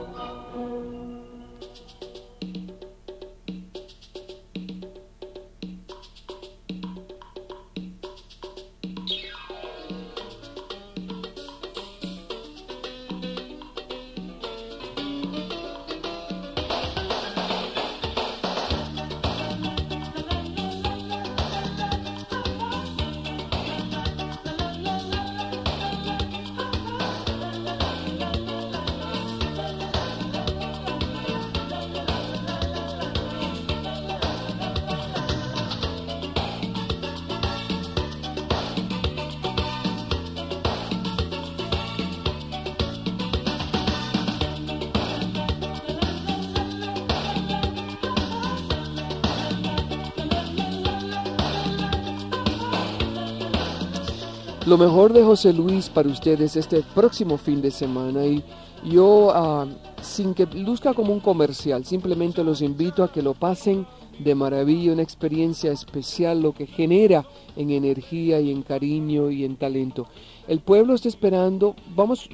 [54.68, 58.44] Lo mejor de José Luis para ustedes este próximo fin de semana y
[58.84, 59.66] yo, ah,
[60.02, 63.86] sin que luzca como un comercial, simplemente los invito a que lo pasen
[64.18, 67.24] de maravilla, una experiencia especial, lo que genera
[67.56, 70.06] en energía y en cariño y en talento.
[70.46, 72.28] El pueblo está esperando, vamos,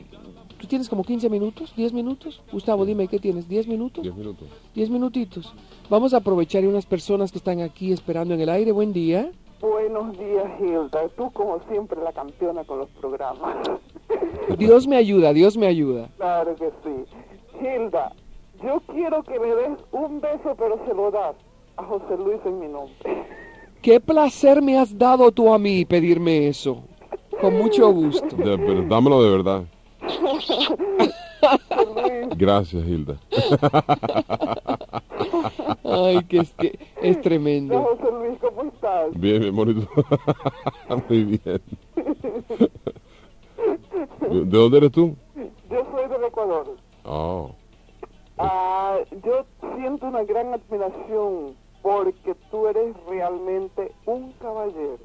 [0.59, 2.43] tú tienes como 15 minutos, 10 minutos.
[2.51, 3.49] Gustavo, dime, ¿qué tienes?
[3.49, 4.03] ¿10 minutos?
[4.03, 4.49] 10 minutos.
[4.75, 5.53] 10 minutitos.
[5.89, 8.73] Vamos a aprovechar y unas personas que están aquí esperando en el aire.
[8.73, 9.31] Buen día.
[9.61, 11.09] Buenos días, Hilda.
[11.17, 13.57] Tú, como siempre, la campeona con los programas.
[14.59, 16.09] Dios me ayuda, Dios me ayuda.
[16.17, 17.05] Claro que sí.
[17.61, 18.13] Hilda,
[18.63, 21.35] yo quiero que me des un beso, pero se lo das
[21.77, 23.25] a José Luis en mi nombre.
[23.81, 26.83] Qué placer me has dado tú a mí pedirme eso.
[27.41, 28.37] Con mucho gusto.
[28.37, 29.63] De- pero dámelo de verdad.
[32.37, 33.17] Gracias, Hilda.
[35.85, 37.81] Ay, que es, que es tremendo.
[37.83, 39.19] José Luis, ¿cómo estás?
[39.21, 39.89] Bien, bien bonito.
[41.09, 41.61] Muy bien.
[44.21, 45.17] ¿De de dónde eres tú?
[45.71, 46.77] Yo soy del Ecuador.
[47.05, 47.51] Oh,
[48.37, 49.45] Ah, yo
[49.77, 54.99] siento una gran admiración porque tú eres realmente un caballero.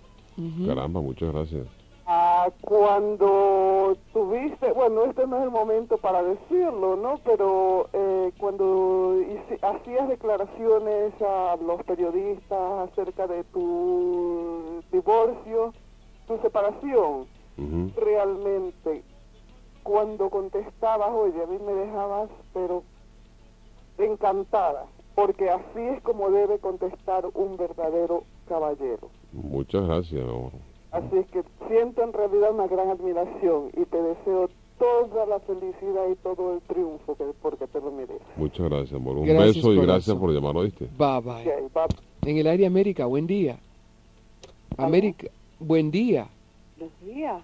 [0.66, 1.68] caramba, muchas gracias.
[2.12, 7.20] Ah, cuando tuviste, bueno, este no es el momento para decirlo, ¿no?
[7.24, 9.16] Pero eh, cuando
[9.62, 15.72] hacías declaraciones a los periodistas acerca de tu divorcio,
[16.26, 17.28] tu separación,
[17.96, 19.04] realmente,
[19.84, 22.82] cuando contestabas, oye, a mí me dejabas, pero
[24.00, 29.12] encantada, porque así es como debe contestar un verdadero caballero.
[29.32, 30.69] Muchas gracias, amor.
[30.92, 34.50] Así es que siento en realidad una gran admiración y te deseo
[34.80, 38.22] toda la felicidad y todo el triunfo que, porque te lo mereces.
[38.38, 39.18] Muchas gracias, amor.
[39.18, 40.88] Un Gracias, beso y gracias por llamar, ¿oíste?
[40.98, 41.70] Bye bye.
[42.26, 43.58] En el aire América, buen día.
[44.78, 45.28] América,
[45.60, 46.28] buen día.
[46.78, 47.44] Buenos días.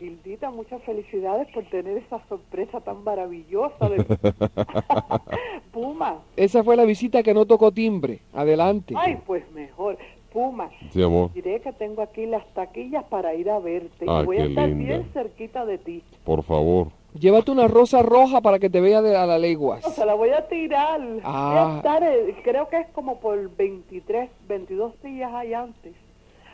[0.00, 4.04] Hildita, muchas felicidades por tener esa sorpresa tan maravillosa de
[5.72, 6.18] Puma.
[6.36, 8.20] Esa fue la visita que no tocó timbre.
[8.32, 8.94] Adelante.
[8.96, 9.98] Ay, pues mejor.
[10.36, 11.32] Puma, Sí, amor.
[11.32, 14.04] diré que tengo aquí las taquillas para ir a verte.
[14.04, 14.84] y Ah, voy a estar linda.
[14.84, 16.02] bien cerquita de ti.
[16.24, 16.88] Por favor.
[17.18, 19.82] Llévate una rosa roja para que te vea de a la No, leguas.
[19.94, 21.00] se la voy a tirar.
[21.00, 21.72] Voy Ah.
[21.72, 25.94] a estar, eh, creo que es como por 23, 22 días ahí antes.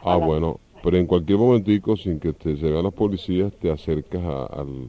[0.05, 0.61] Ah, la- bueno.
[0.85, 4.87] Pero en cualquier momentico, sin que te se vean las policías, te acercas a- al,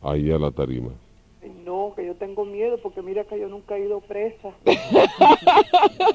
[0.00, 0.92] ahí a la tarima.
[1.42, 4.50] Ay, No, que yo tengo miedo porque mira que yo nunca he ido presa.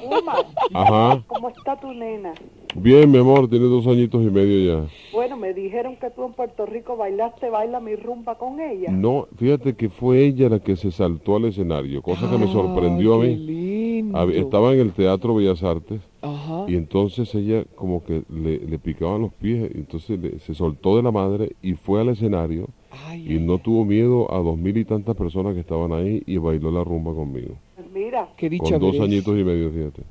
[0.02, 0.34] Puma,
[0.74, 1.22] Ajá.
[1.26, 2.34] ¿cómo está tu nena?
[2.74, 4.88] Bien, mi amor, tiene dos añitos y medio ya.
[5.12, 8.90] Bueno, me dijeron que tú en Puerto Rico bailaste Baila mi rumba con ella.
[8.92, 13.14] No, fíjate que fue ella la que se saltó al escenario, cosa que me sorprendió
[13.14, 13.36] a mí.
[13.36, 14.28] lindo.
[14.30, 16.64] Estaba en el Teatro Bellas Artes Ajá.
[16.68, 21.02] y entonces ella como que le, le picaban los pies, entonces le- se soltó de
[21.02, 22.68] la madre y fue al escenario
[23.06, 26.36] Ay, y no tuvo miedo a dos mil y tantas personas que estaban ahí y
[26.38, 27.54] bailó la rumba conmigo.
[27.76, 30.02] Pues mira, qué dicha Con dos añitos y medio, fíjate.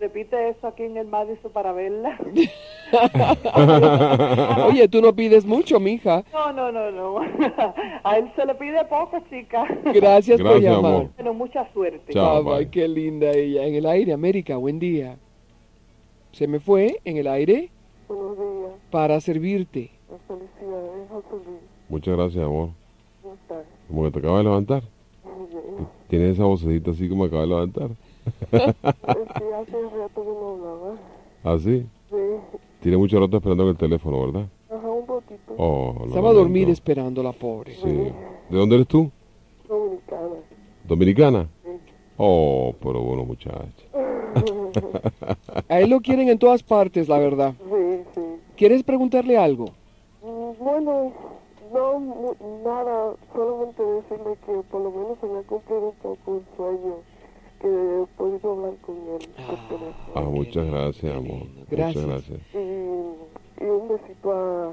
[0.00, 2.18] repite eso aquí en el Madison para verla.
[4.68, 6.24] Oye, tú no pides mucho, mija.
[6.32, 7.18] No, no, no, no.
[8.04, 9.64] A él se le pide poco, chica.
[9.94, 10.94] Gracias, por llamar.
[10.94, 11.10] amor.
[11.16, 12.12] Bueno, mucha suerte.
[12.12, 12.44] Chao.
[12.44, 12.68] Bye.
[12.70, 13.66] qué linda ella.
[13.66, 15.16] En el aire, América, buen día.
[16.32, 17.70] Se me fue en el aire
[18.08, 19.90] Buenos días, para servirte.
[20.28, 21.60] felicidades, José Luis.
[21.88, 22.70] Muchas gracias, amor.
[23.22, 23.64] ¿Cómo estás?
[23.88, 24.82] Como que te acabas de levantar.
[26.08, 27.88] Tienes esa vocecita así como acaba de levantar.
[27.90, 30.96] Sí, hace rato que no hablaba.
[31.44, 31.86] ¿Ah, sí?
[32.10, 32.16] Sí,
[32.80, 34.48] Tiene mucho rato esperando en el teléfono, ¿verdad?
[34.70, 35.54] ajá, un poquito.
[35.58, 37.74] Oh, Estaba a dormir esperando la pobre.
[37.74, 37.88] Sí.
[38.48, 39.10] ¿De dónde eres tú?
[39.68, 40.28] Dominicana.
[40.86, 41.48] ¿Dominicana?
[42.16, 43.58] Oh, pero bueno, muchacha.
[45.68, 47.54] A él lo quieren en todas partes, la verdad.
[47.58, 48.20] Sí, sí.
[48.56, 49.66] ¿Quieres preguntarle algo?
[50.22, 51.12] Mm, Bueno,
[51.74, 52.34] no, mu-
[52.64, 56.94] nada, solamente decirle que por lo menos se me ha cumplido un poco un sueño,
[57.60, 60.12] que he podido hablar con él por teléfono.
[60.14, 61.42] Ah, muchas gracias, amor.
[61.70, 62.06] Gracias.
[62.06, 62.40] Muchas gracias.
[62.54, 64.72] Y, y un besito a.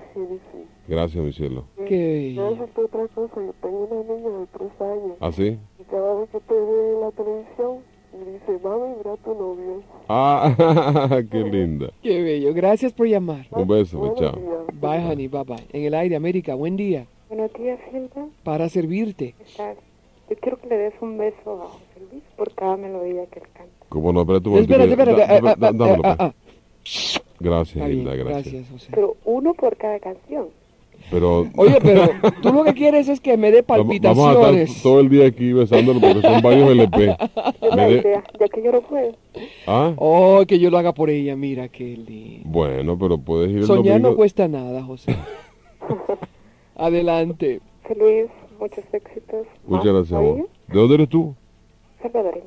[0.87, 1.63] Gracias, mi cielo.
[1.87, 2.55] Qué Yo bello.
[2.55, 5.57] decirte otra cosa, yo tengo una niña de tres años ¿Ah, sí?
[5.79, 7.77] y cada vez que te ve en la televisión
[8.17, 8.59] dice,
[8.97, 9.81] mira a tu novio.
[10.09, 10.53] Ah,
[11.31, 11.91] qué linda.
[12.03, 12.53] Qué bello.
[12.53, 13.47] Gracias por llamar.
[13.51, 14.41] Un beso, pues, Buenos chao.
[14.41, 14.81] días.
[14.81, 15.27] Bye, honey.
[15.27, 15.67] Bye, bye.
[15.73, 16.55] En el aire, América.
[16.55, 17.05] Buen día.
[17.29, 18.27] Buenos días, Hilda.
[18.43, 19.33] Para servirte.
[19.37, 19.75] ¿Qué tal?
[20.29, 23.45] Yo quiero que le des un beso a José Luis por cada melodía que él
[23.53, 23.71] canta.
[23.89, 25.41] Como no, espérate un Espérate, espérate.
[25.41, 26.33] Da- da- dámelo.
[27.39, 27.89] Gracias.
[27.89, 28.43] Hilda, gracias.
[28.53, 28.87] Gracias, José.
[28.93, 30.47] Pero uno por cada canción.
[31.11, 32.09] Pero Oye, pero
[32.41, 34.81] tú lo que quieres es que me dé vamos vamos a estar palpitaciones.
[34.81, 37.17] todo el día aquí besándolo porque son varios LP.
[37.75, 39.11] Me de- idea, ya que yo no puedo.
[39.67, 39.93] ¿Ah?
[39.97, 41.35] Oh, que yo lo haga por ella.
[41.35, 42.49] Mira qué lindo.
[42.49, 44.15] Bueno, pero puedes ir el Soñar no domingo.
[44.15, 45.15] cuesta nada, José.
[46.75, 47.59] Adelante.
[47.97, 48.27] Luis,
[48.59, 49.45] muchos éxitos.
[49.67, 50.49] Muchas gracias, Oye, amor.
[50.67, 51.35] ¿De dónde eres tú?
[52.01, 52.45] Salvadoreño.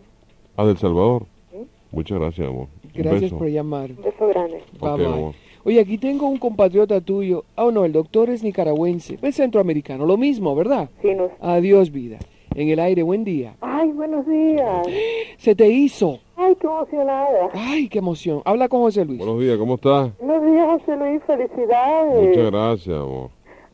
[0.56, 1.26] Ah, del Salvador.
[1.52, 1.58] Sí.
[1.92, 2.68] Muchas gracias, amor.
[2.82, 3.38] Un Gracias beso.
[3.38, 3.90] por llamar.
[3.90, 4.62] Un beso grande.
[4.80, 5.06] Bye, Ok, bye.
[5.06, 5.34] amor.
[5.66, 7.44] Oye, aquí tengo un compatriota tuyo.
[7.56, 9.18] Ah, no, el doctor es nicaragüense.
[9.22, 10.04] Es centroamericano.
[10.04, 10.90] Lo mismo, ¿verdad?
[11.00, 11.30] Sí, nos...
[11.40, 12.18] Adiós, vida.
[12.54, 13.56] En el aire, buen día.
[13.62, 14.86] Ay, buenos días.
[15.38, 16.18] Se te hizo.
[16.36, 17.48] Ay, qué emocionada.
[17.54, 18.42] Ay, qué emoción.
[18.44, 19.18] Habla con José Luis.
[19.18, 20.10] Buenos días, ¿cómo estás?
[20.18, 21.22] Buenos días, José Luis.
[21.26, 22.28] Felicidades.
[22.28, 23.30] Muchas gracias, amor.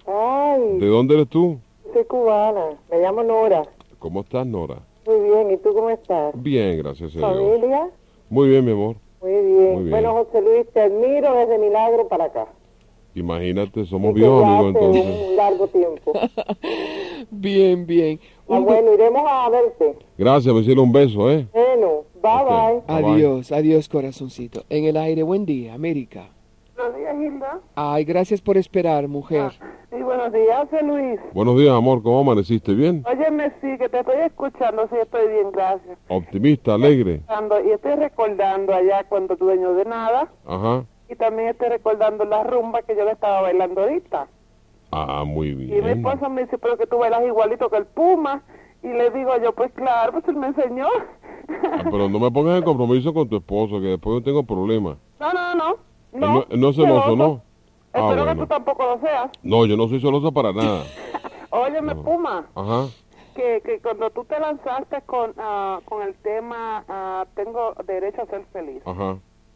[0.07, 1.59] Ay, ¿De dónde eres tú?
[1.93, 2.79] soy cubana.
[2.89, 3.63] Me llamo Nora.
[3.99, 4.77] ¿Cómo estás, Nora?
[5.07, 5.51] Muy bien.
[5.51, 6.33] ¿Y tú cómo estás?
[6.41, 7.33] Bien, gracias a Dios.
[7.33, 7.89] ¿Familia?
[8.29, 8.95] Muy bien, mi amor.
[9.21, 9.45] Muy bien.
[9.75, 9.91] Muy bien.
[9.91, 12.47] Bueno, José Luis, te admiro desde Milagro para acá.
[13.15, 15.05] Imagínate, somos viejos amigos entonces.
[15.31, 16.13] un largo tiempo.
[17.31, 18.19] Bien, bien.
[18.49, 19.97] Ah, Un- bueno, iremos a verte.
[20.17, 21.47] Gracias, me hicieron un beso, ¿eh?
[21.53, 22.49] Bueno, bye Ok.
[22.49, 22.81] bye.
[22.87, 23.13] Bye, bye.
[23.15, 24.65] Adiós, adiós, corazoncito.
[24.71, 26.31] En el aire, buen día, América.
[26.81, 27.61] Buenos días, Hilda.
[27.75, 29.53] Ay, gracias por esperar, mujer.
[29.93, 31.21] Y buenos días, Luis.
[31.35, 32.73] Buenos días, amor, ¿cómo amaneciste?
[32.73, 33.05] ¿Bien?
[33.07, 35.99] Óyeme, sí, que te estoy escuchando, sí, estoy bien, gracias.
[36.09, 37.21] Optimista, alegre.
[37.29, 40.31] Ando- Y estoy recordando allá cuando tu dueño de nada.
[40.47, 40.85] Ajá.
[41.11, 44.29] Y también estoy recordando la rumba que yo le estaba bailando ahorita.
[44.93, 45.87] Ah, muy Y mi bien.
[45.87, 48.43] esposa me dice, pero que tú bailas igualito que el Puma.
[48.83, 50.87] Y le digo yo, pues claro, pues él me enseñó.
[51.63, 54.97] Ah, pero no me pongas en compromiso con tu esposo, que después yo tengo problemas.
[55.21, 55.90] no, no, no.
[56.13, 57.17] No, no, no es celoso.
[57.17, 57.43] ¿no?
[57.93, 58.43] Ah, Espero que bueno.
[58.43, 59.31] tú tampoco lo seas.
[59.43, 60.85] No, yo no soy celoso para nada.
[61.51, 62.87] Óyeme, Puma, Ajá.
[63.35, 68.27] que, que cuando tú te lanzaste con, ah, con el tema ah, Tengo derecho a
[68.27, 69.11] ser feliz, Ajá.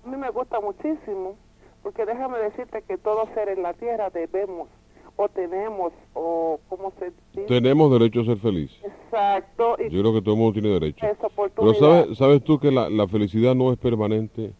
[0.04, 1.36] a mí me gusta muchísimo,
[1.84, 4.68] porque déjame decirte que todos seres en la tierra debemos,
[5.16, 8.72] o tenemos, o como se dice, Tenemos derecho a ser feliz.
[8.82, 11.06] exacto, y Yo creo que todo el mundo tiene derecho.
[11.54, 14.52] Pero sabes, sabes tú que la, la felicidad no es permanente.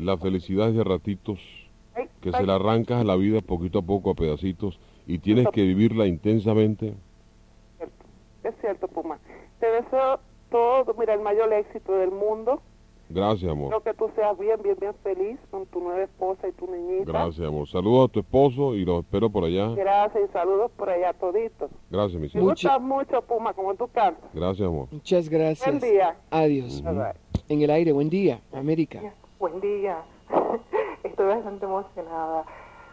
[0.00, 1.38] La felicidad es de ratitos,
[2.20, 5.62] que se la arrancas a la vida poquito a poco, a pedacitos, y tienes que
[5.62, 6.94] vivirla intensamente.
[8.42, 9.18] Es cierto, Puma.
[9.58, 12.62] Te deseo todo, mira, el mayor éxito del mundo.
[13.10, 13.68] Gracias, amor.
[13.68, 17.10] Creo que tú seas bien, bien, bien feliz con tu nueva esposa y tu niñita.
[17.10, 17.68] Gracias, amor.
[17.68, 19.68] Saludos a tu esposo y los espero por allá.
[19.74, 21.70] Gracias y saludos por allá toditos.
[21.90, 22.46] Gracias, mi Me cielo.
[22.46, 24.30] Mucho- gusta mucho, Puma, como tú cantas.
[24.32, 24.86] Gracias, amor.
[24.92, 25.68] Muchas gracias.
[25.80, 26.16] Buen día.
[26.30, 26.82] Adiós.
[26.82, 27.12] Bye, bye.
[27.48, 29.00] En el aire, buen día, América.
[29.40, 30.02] Buen día.
[31.02, 32.44] Estoy bastante emocionada.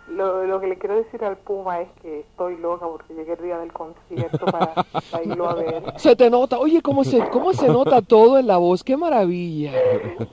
[0.07, 3.43] Lo, lo que le quiero decir al Puma es que estoy loca porque llegué el
[3.43, 4.73] día del concierto para,
[5.11, 5.83] para irlo a ver.
[5.97, 9.73] Se te nota, oye, cómo se, cómo se nota todo en la voz, qué maravilla.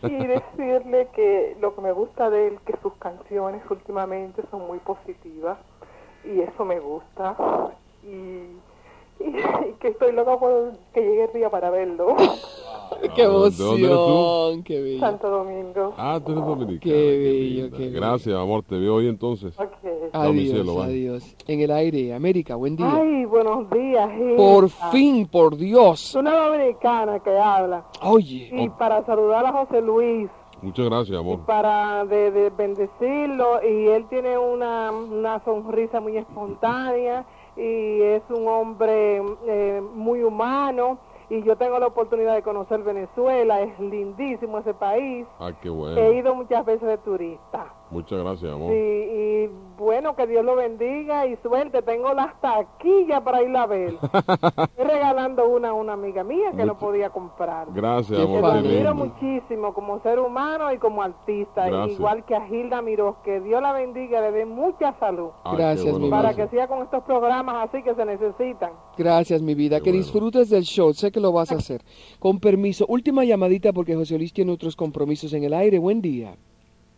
[0.04, 4.78] Y decirle que lo que me gusta de él, que sus canciones últimamente son muy
[4.78, 5.58] positivas
[6.24, 7.34] y eso me gusta.
[8.04, 8.56] Y,
[9.20, 9.24] y,
[9.68, 12.16] y que estoy loca por que llegue el día para verlo.
[13.14, 13.74] Qué ¿De dónde eres tú?
[13.74, 15.00] emoción, qué bello.
[15.00, 15.94] Santo Domingo.
[15.96, 16.80] Ah, tú eres dominicana.
[16.80, 18.00] Qué bello, qué bello.
[18.00, 18.62] Gracias, amor.
[18.62, 19.58] Te veo hoy entonces.
[19.58, 19.68] Ok.
[20.12, 21.36] Chao, mi Adiós, cielo, adiós.
[21.48, 22.90] En el aire, América, buen día.
[22.94, 24.08] Ay, buenos días.
[24.16, 24.36] Hilda.
[24.36, 26.14] Por fin, por Dios.
[26.14, 27.84] Una dominicana que habla.
[28.02, 30.30] Oye, Y para saludar a José Luis,
[30.62, 31.40] Muchas gracias, y amor.
[31.44, 37.26] para de, de bendecirlo, y él tiene una, una sonrisa muy espontánea,
[37.56, 40.98] y es un hombre eh, muy humano,
[41.30, 45.26] y yo tengo la oportunidad de conocer Venezuela, es lindísimo ese país.
[45.40, 46.12] Ah, qué He bueno.
[46.12, 47.72] ido muchas veces de turista.
[47.94, 48.72] Muchas gracias, amor.
[48.72, 51.80] Sí, y bueno, que Dios lo bendiga y suerte.
[51.82, 53.94] Tengo las taquillas para ir a ver.
[54.02, 57.68] Estoy regalando una a una amiga mía que no podía comprar.
[57.72, 58.40] Gracias, amor.
[58.40, 61.98] qué admiro muchísimo como ser humano y como artista, Gracias.
[61.98, 63.16] igual que a Gilda Miró.
[63.24, 65.30] Que Dios la bendiga, le dé mucha salud.
[65.44, 66.46] Ay, Gracias, bueno, mi Para gracias.
[66.46, 68.72] que siga con estos programas así que se necesitan.
[68.98, 69.78] Gracias, mi vida.
[69.78, 70.04] Qué que bueno.
[70.04, 70.92] disfrutes del show.
[70.92, 71.82] Sé que lo vas a hacer.
[72.18, 72.86] Con permiso.
[72.88, 75.78] Última llamadita porque José Luis tiene otros compromisos en el aire.
[75.78, 76.34] Buen día.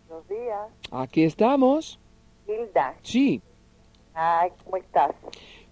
[0.08, 0.60] Buenos días,
[0.90, 1.98] Aquí estamos.
[2.46, 2.94] Hilda.
[3.02, 3.42] Sí.
[4.14, 5.12] Ay, ¿cómo estás?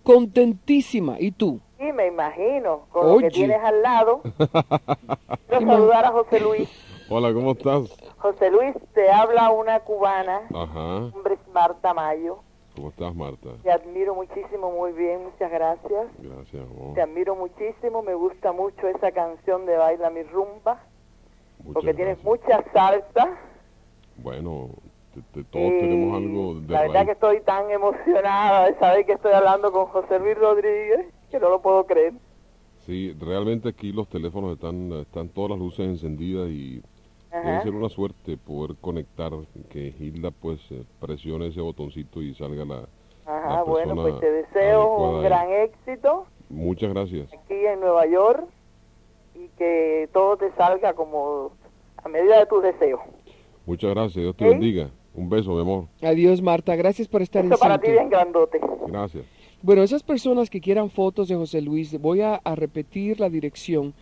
[0.03, 1.17] Contentísima.
[1.21, 1.61] ¿Y tú?
[1.79, 3.27] Sí, me imagino, con lo Oye.
[3.29, 4.23] que tienes al lado.
[5.49, 6.69] Quiero saludar a José Luis.
[7.09, 7.91] Hola, ¿cómo estás?
[8.19, 11.01] José Luis, te habla una cubana, Ajá.
[11.01, 12.39] mi nombre es Marta Mayo.
[12.75, 13.51] ¿Cómo estás, Marta?
[13.63, 16.07] Te admiro muchísimo, muy bien, muchas gracias.
[16.19, 16.95] Gracias, amor.
[16.95, 20.83] Te admiro muchísimo, me gusta mucho esa canción de Baila mi rumba,
[21.59, 22.25] Muchas porque tienes gracias.
[22.25, 23.39] mucha salsa.
[24.17, 24.71] Bueno,
[25.51, 27.07] todos y tenemos algo de La verdad raíz.
[27.07, 31.49] que estoy tan emocionada de saber que estoy hablando con José Luis Rodríguez, que no
[31.51, 32.13] lo puedo creer.
[32.87, 36.83] Sí, realmente aquí los teléfonos están, están todas las luces encendidas y
[37.33, 37.63] debe Ajá.
[37.63, 39.33] ser una suerte poder conectar,
[39.71, 42.89] que Hilda pues eh, presione ese botoncito y salga la...
[43.27, 45.25] Ajá, la bueno, pues te deseo un ahí.
[45.25, 47.33] gran éxito Muchas gracias.
[47.33, 48.45] aquí en Nueva York
[49.35, 51.53] y que todo te salga como
[52.05, 53.01] a medida de tus deseos.
[53.67, 54.23] Muchas gracias.
[54.23, 54.51] Dios te ¿Sí?
[54.51, 54.91] bendiga.
[55.15, 55.87] Un beso, mi amor.
[56.03, 56.75] Adiós, Marta.
[56.77, 58.01] Gracias por estar Esto en para ti sintonía.
[58.03, 58.61] bien grandote.
[58.87, 59.25] Gracias.
[59.63, 63.95] Bueno, esas personas que quieran fotos de José Luis, voy a, a repetir la dirección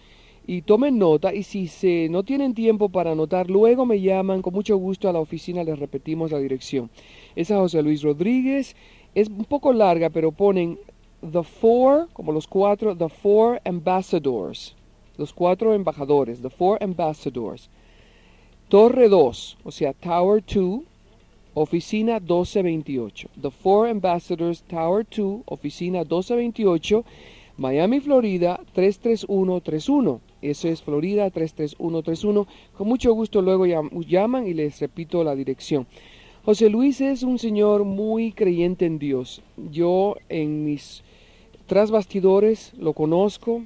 [0.46, 4.54] y tomen nota y si se, no tienen tiempo para anotar, luego me llaman con
[4.54, 6.90] mucho gusto a la oficina, les repetimos la dirección.
[7.36, 8.74] Es a José Luis Rodríguez,
[9.14, 10.78] es un poco larga, pero ponen
[11.20, 14.74] The Four, como los cuatro, The Four Ambassadors,
[15.16, 17.70] los cuatro embajadores, The Four Ambassadors.
[18.68, 20.80] Torre 2, o sea, Tower 2,
[21.55, 23.28] Oficina 1228.
[23.40, 27.05] The Four Ambassadors Tower 2, Oficina 1228,
[27.59, 30.20] Miami, Florida 33131.
[30.40, 32.46] Eso es Florida 33131.
[32.76, 35.86] Con mucho gusto luego llam- llaman y les repito la dirección.
[36.44, 39.42] José Luis es un señor muy creyente en Dios.
[39.70, 41.05] Yo en mis
[41.66, 43.62] tras bastidores lo conozco,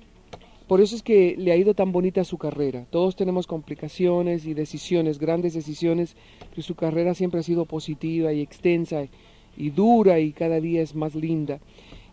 [0.67, 2.87] por eso es que le ha ido tan bonita su carrera.
[2.91, 6.17] Todos tenemos complicaciones y decisiones, grandes decisiones,
[6.51, 9.07] pero su carrera siempre ha sido positiva y extensa
[9.57, 11.61] y dura y cada día es más linda.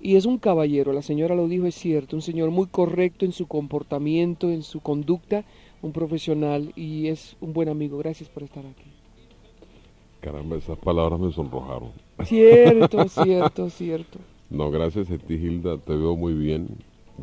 [0.01, 3.31] Y es un caballero, la señora lo dijo, es cierto, un señor muy correcto en
[3.31, 5.45] su comportamiento, en su conducta,
[5.81, 7.97] un profesional y es un buen amigo.
[7.97, 8.91] Gracias por estar aquí.
[10.19, 11.91] Caramba, esas palabras me sonrojaron.
[12.25, 14.19] Cierto, cierto, cierto.
[14.49, 15.79] No, gracias a ti, Hilda.
[15.79, 16.67] Te veo muy bien.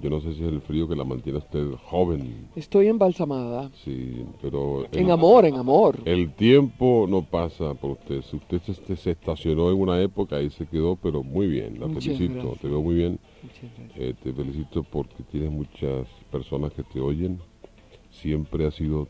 [0.00, 2.48] Yo no sé si es el frío que la mantiene usted joven.
[2.54, 3.70] Estoy embalsamada.
[3.84, 4.86] Sí, pero...
[4.92, 5.98] el- En amor, en amor.
[6.04, 8.22] El tiempo no pasa por usted.
[8.22, 11.80] Si usted se, se estacionó en una época, ahí se quedó, pero muy bien.
[11.80, 12.34] La Muchas felicito.
[12.34, 12.58] gracias.
[12.60, 13.18] Te veo muy bien.
[13.96, 17.40] Eh, te felicito porque tienes muchas personas que te oyen.
[18.12, 19.08] Siempre ha sido,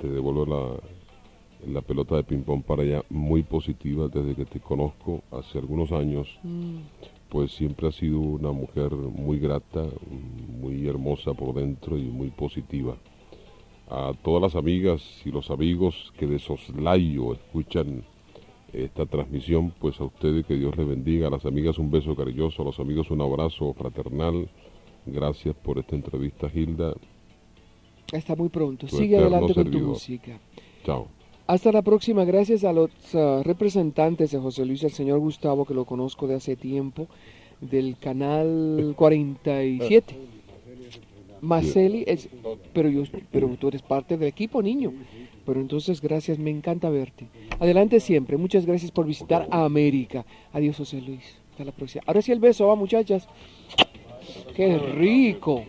[0.00, 5.22] te devuelvo la, la pelota de ping-pong para allá, muy positiva desde que te conozco
[5.30, 6.26] hace algunos años.
[6.42, 6.76] Mm.
[7.28, 9.84] Pues siempre ha sido una mujer muy grata,
[10.48, 12.96] muy hermosa por dentro y muy positiva.
[13.88, 18.04] A todas las amigas y los amigos que de soslayo escuchan
[18.72, 22.62] esta transmisión, pues a ustedes que Dios les bendiga, a las amigas un beso cariñoso,
[22.62, 24.48] a los amigos un abrazo fraternal.
[25.06, 26.94] Gracias por esta entrevista, Hilda.
[28.12, 28.86] Hasta muy pronto.
[28.86, 30.38] Tu Sigue adelante con tu música.
[30.84, 31.08] Chao.
[31.46, 32.24] Hasta la próxima.
[32.24, 36.34] Gracias a los ah, representantes de José Luis, al señor Gustavo, que lo conozco de
[36.34, 37.06] hace tiempo,
[37.60, 40.14] del canal 47.
[41.40, 42.28] Marceli, es,
[42.72, 44.92] pero, yo, pero tú eres parte del equipo, niño.
[45.44, 47.28] Pero entonces, gracias, me encanta verte.
[47.60, 48.36] Adelante siempre.
[48.36, 50.26] Muchas gracias por visitar América.
[50.52, 51.36] Adiós, José Luis.
[51.52, 52.02] Hasta la próxima.
[52.06, 53.28] Ahora sí el beso, va, muchachas.
[54.56, 55.62] ¡Qué rico!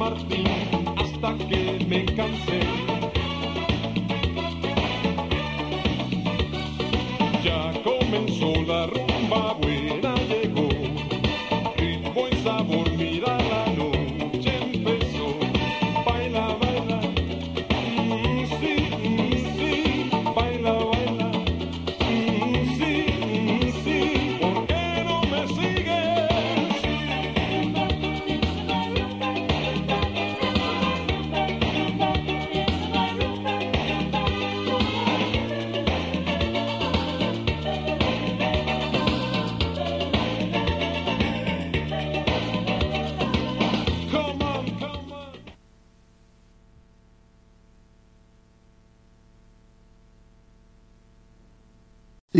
[0.00, 0.39] Martín.